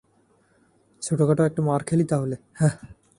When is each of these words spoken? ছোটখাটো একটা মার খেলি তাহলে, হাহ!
ছোটখাটো 1.01 1.41
একটা 1.43 1.61
মার 1.61 1.81
খেলি 1.83 2.03
তাহলে, 2.03 2.35
হাহ! 2.59 2.73